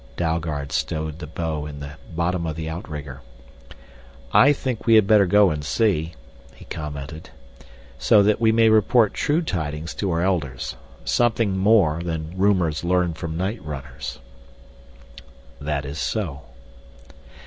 [0.17, 3.21] Dalgard stowed the bow in the bottom of the outrigger.
[4.33, 6.15] "I think we had better go and see,"
[6.55, 7.29] he commented,
[7.99, 10.75] "so that we may report true tidings to our Elders
[11.05, 14.17] something more than rumors learned from night runners."
[15.59, 16.45] "That is so."